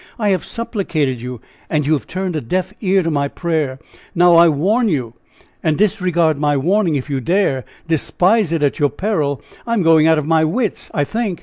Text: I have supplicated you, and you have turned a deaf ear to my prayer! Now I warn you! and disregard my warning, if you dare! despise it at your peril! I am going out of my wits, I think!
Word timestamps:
I 0.17 0.29
have 0.29 0.43
supplicated 0.43 1.21
you, 1.21 1.41
and 1.69 1.85
you 1.85 1.93
have 1.93 2.07
turned 2.07 2.35
a 2.35 2.41
deaf 2.41 2.73
ear 2.81 3.03
to 3.03 3.11
my 3.11 3.27
prayer! 3.27 3.77
Now 4.15 4.35
I 4.35 4.49
warn 4.49 4.89
you! 4.89 5.13
and 5.61 5.77
disregard 5.77 6.39
my 6.39 6.57
warning, 6.57 6.95
if 6.95 7.07
you 7.07 7.21
dare! 7.21 7.65
despise 7.87 8.51
it 8.51 8.63
at 8.63 8.79
your 8.79 8.89
peril! 8.89 9.43
I 9.67 9.73
am 9.75 9.83
going 9.83 10.07
out 10.07 10.17
of 10.17 10.25
my 10.25 10.43
wits, 10.43 10.89
I 10.91 11.03
think! 11.03 11.39